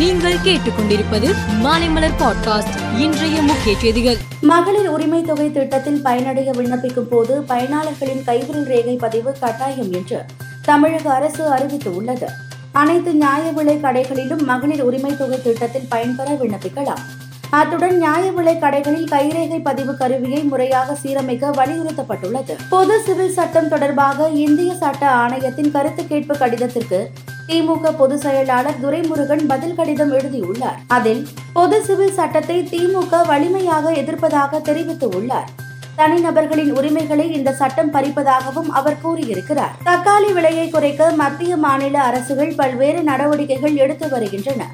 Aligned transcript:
நீங்கள் 0.00 0.36
கேட்டுக்கொண்டிருப்பது 0.44 1.34
மாலைமலர் 1.62 2.12
பாட்காஸ்ட். 2.18 2.98
இன்றைய 2.98 3.42
முக்கிய 3.42 3.78
செய்திகள். 3.78 4.16
மகளிர் 4.40 4.88
உரிமை 4.88 5.22
தொகை 5.22 5.52
திட்டத்தில் 5.52 6.02
பயனடைய 6.02 6.50
விண்ணப்பிக்கும் 6.50 7.08
போது 7.10 7.44
பயனாளர்களின் 7.48 8.24
கைவிரல் 8.24 8.64
ரேகை 8.64 8.96
பதிவு 8.96 9.34
கட்டாயம் 9.40 9.92
என்று 9.92 10.24
தமிழக 10.62 11.12
அரசு 11.12 11.48
அறிவித்துள்ளது. 11.48 12.24
அனைத்து 12.72 13.12
நியாய 13.12 13.50
விலை 13.50 13.76
கடைகளிலும் 13.76 14.42
மகளிர் 14.42 14.82
உரிமை 14.82 15.16
தொகை 15.16 15.42
திட்டத்தில் 15.42 15.86
பயன்பெற 15.88 16.30
விண்ணப்பிக்கலாம். 16.30 17.02
அத்துடன் 17.50 17.96
நியாய 17.96 18.30
விலை 18.30 18.54
கடைகளில் 18.54 19.10
கைரேகை 19.10 19.62
பதிவு 19.62 19.96
கருவியை 19.96 20.42
முறையாக 20.42 20.96
சீரமைக்க 21.02 21.50
வலியுறுத்தப்பட்டுள்ளது. 21.50 22.56
பொது 22.70 23.00
சிவில் 23.00 23.32
சட்டம் 23.32 23.68
தொடர்பாக 23.68 24.28
இந்திய 24.28 24.74
சட்ட 24.74 25.10
ஆணையத்தின் 25.10 25.70
கருத்து 25.70 26.06
கேட்பு 26.06 26.36
கடிதத்திற்கு 26.38 27.10
திமுக 27.50 27.96
பொதுச் 27.96 28.20
செயலாளர் 28.20 28.76
துரைமுருகன் 28.82 29.46
பதில் 29.48 29.74
கடிதம் 29.74 30.12
எழுதியுள்ளார். 30.12 30.76
அதில் 30.86 31.28
பொது 31.52 31.84
சிவில் 31.84 32.12
சட்டத்தை 32.12 32.68
திமுக 32.72 33.26
வலிமையாக 33.26 33.92
எதிர்ப்பதாக 33.92 34.60
தெரிவித்துள்ளார். 34.68 35.48
தனிநபர்களின் 35.96 36.70
உரிமைகளை 36.72 37.32
இந்த 37.32 37.52
சட்டம் 37.52 37.92
பறிப்பதாகவும் 37.92 38.70
அவர் 38.70 39.00
கூறியிருக்கிறார். 39.00 39.74
தக்காளி 39.84 40.32
விலையை 40.32 40.68
குறைக்க 40.68 41.10
மத்திய 41.10 41.56
மாநில 41.56 42.02
அரசுகள் 42.02 42.54
பல்வேறு 42.56 43.02
நடவடிக்கைகள் 43.02 43.74
எடுத்து 43.74 44.08
வருகின்றன. 44.08 44.64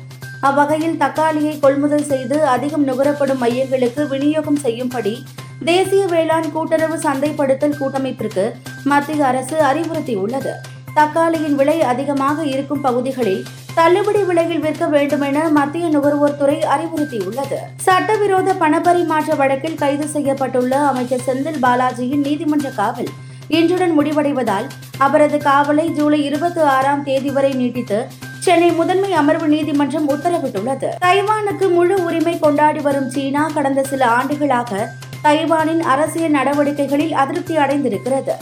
அவ்வகையில் 0.40 0.96
தக்காளியை 0.96 1.58
கொள்முதல் 1.58 2.08
செய்து 2.12 2.46
அதிகம் 2.46 2.86
நுகரப்படும் 2.88 3.42
மையங்களுக்கு 3.42 4.08
விநியோகம் 4.08 4.56
செய்யும்படி 4.56 5.24
தேசிய 5.64 6.06
வேளாண் 6.06 6.52
கூட்டுறவு 6.52 6.96
சந்தைப்படுத்தல் 6.96 7.78
கூட்டமைப்பிற்கு 7.80 8.52
மத்திய 8.84 9.26
அரசு 9.26 9.58
அறிவுறுத்தியுள்ளது. 9.60 10.54
தக்காளியின் 10.98 11.56
விலை 11.60 11.78
அதிகமாக 11.92 12.44
இருக்கும் 12.52 12.82
பகுதிகளில் 12.86 13.42
தள்ளுபடி 13.78 14.22
விலையில் 14.28 14.62
விற்க 14.64 14.84
வேண்டுமென 14.94 15.38
மத்திய 15.56 15.86
நுகர்வோர் 15.88 16.38
துறை 16.40 16.58
அறிவுறுத்தியுள்ளது. 16.74 17.58
சட்டவிரோத 17.86 18.54
பணப்பரிமாற்ற 18.62 19.36
வழக்கில் 19.36 19.80
கைது 19.82 20.06
செய்யப்பட்டுள்ள 20.14 20.74
அமைச்சர் 20.90 21.26
செந்தில் 21.26 21.60
பாலாஜியின் 21.64 22.24
நீதிமன்ற 22.28 22.70
காவல் 22.80 23.10
இன்றுடன் 23.48 23.94
முடிவடைவதால் 23.98 24.68
அவரது 24.98 25.38
காவலை 25.48 25.86
ஜூலை 25.98 26.24
இருபத்தி 26.24 26.60
ஆறாம் 26.76 27.04
தேதி 27.04 27.30
வரை 27.30 27.52
நீட்டித்து 27.52 27.98
சென்னை 28.46 28.70
முதன்மை 28.70 29.12
அமர்வு 29.12 29.46
நீதிமன்றம் 29.48 30.08
உத்தரவிட்டுள்ளது. 30.08 30.90
தைவானுக்கு 31.06 31.68
முழு 31.70 32.04
உரிமை 32.04 32.38
கொண்டாடி 32.38 32.80
வரும் 32.80 33.10
சீனா 33.10 33.44
கடந்த 33.54 33.82
சில 33.82 34.02
ஆண்டுகளாக 34.18 34.88
தைவானின் 35.22 35.82
அரசியல் 35.92 36.36
நடவடிக்கைகளில் 36.36 37.16
அதிருப்தி 37.22 37.56
அடைந்திருக்கிறது. 37.56 38.34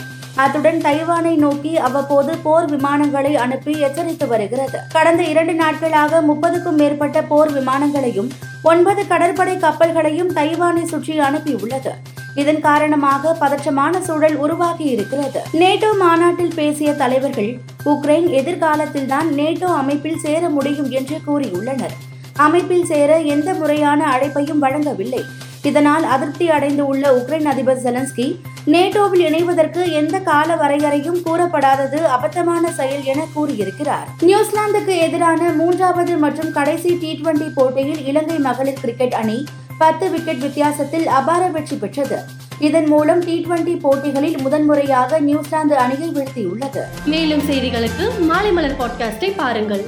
அத்துடன் 0.43 0.81
தைவானை 0.81 1.35
நோக்கி 1.37 1.77
அவ்வப்போது 1.77 2.37
போர் 2.37 2.67
விமானங்களை 2.71 3.37
அனுப்பி 3.37 3.73
எச்சரித்து 3.79 4.27
வருகிறது. 4.27 4.79
கடந்த 4.93 5.23
இரண்டு 5.23 5.55
நாட்களாக 5.55 6.21
முப்பதுக்கும் 6.21 6.79
மேற்பட்ட 6.81 7.23
போர் 7.23 7.53
விமானங்களையும் 7.53 8.31
ஒன்பது 8.63 9.07
கடற்படை 9.07 9.57
கப்பல்களையும் 9.57 10.33
தைவானை 10.33 10.85
சுற்றி 10.85 11.21
அனுப்பியுள்ளது. 11.21 11.93
இதன் 12.35 12.61
காரணமாக 12.61 13.37
பதற்றமான 13.41 14.01
சூழல் 14.01 14.37
உருவாகி 14.37 14.85
இருக்கிறது. 14.85 15.41
நேட்டோ 15.53 15.91
மாநாட்டில் 15.99 16.55
பேசிய 16.55 16.93
தலைவர்கள் 16.93 17.53
உக்ரைன் 17.85 18.29
எதிர்காலத்தில்தான் 18.41 19.29
நேட்டோ 19.41 19.65
அமைப்பில் 19.65 20.19
சேர 20.19 20.49
முடியும் 20.49 20.91
என்று 20.91 21.19
கூறியுள்ளனர். 21.27 21.95
அமைப்பில் 22.33 22.85
சேர 22.85 23.19
எந்த 23.21 23.55
முறையான 23.55 24.07
அழைப்பையும் 24.07 24.59
வழங்கவில்லை. 24.59 25.25
இதனால் 25.65 26.05
அதிருப்தி 26.05 26.51
அடைந்து 26.51 26.87
உள்ள 26.87 27.11
உக்ரைன் 27.11 27.45
அதிபர் 27.45 27.83
செலன்ஸ்கி 27.83 28.27
நேட்டோவில் 28.67 29.25
இணைவதற்கு 29.29 29.93
எந்த 29.93 30.19
கால 30.19 30.55
வரையறையும் 30.55 31.23
கூறப்படாதது 31.23 32.07
அபத்தமான 32.07 32.71
செயல் 32.71 33.05
என 33.05 33.27
கூறியிருக்கிறார். 33.33 34.09
நியூசிலாந்துக்கு 34.21 34.97
எதிரான 34.97 35.51
மூன்றாவது 35.51 36.17
மற்றும் 36.17 36.53
கடைசி 36.53 36.99
டி 37.01 37.21
டுவெண்டி 37.25 37.51
போட்டியில் 37.55 38.07
இலங்கை 38.07 38.39
மகளிர் 38.39 38.81
கிரிக்கெட் 38.81 39.15
அணி 39.15 39.45
பத்து 39.79 40.11
விக்கெட் 40.11 40.39
வித்தியாசத்தில் 40.39 41.07
அபார 41.07 41.47
வெற்றி 41.47 41.77
பெற்றது. 41.77 42.19
இதன் 42.59 42.87
மூலம் 42.87 43.25
டி 43.25 43.47
டுவெண்டி 43.49 43.81
போட்டிகளில் 43.81 44.41
முதன்முறையாக 44.41 45.19
நியூசிலாந்து 45.19 45.77
அணியை 45.77 46.09
வீழ்த்தியுள்ளது. 46.11 46.81
மேலும் 47.05 47.43
செய்திகளுக்கு 47.51 48.19
மாலை 48.21 48.53
மலர் 48.53 48.77
பாட்காஸ்டை 48.79 49.33
பாருங்கள். 49.37 49.85